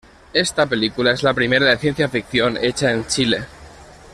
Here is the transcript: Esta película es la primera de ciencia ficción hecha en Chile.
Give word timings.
Esta 0.33 0.65
película 0.65 1.11
es 1.11 1.21
la 1.21 1.35
primera 1.35 1.67
de 1.67 1.77
ciencia 1.77 2.09
ficción 2.09 2.57
hecha 2.59 2.91
en 2.91 3.05
Chile. 3.05 3.45